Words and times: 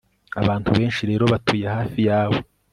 Abantu 0.41 0.69
benshi 0.77 1.01
rero 1.09 1.23
batuye 1.33 1.65
hafi 1.75 1.99
yawe 2.09 2.37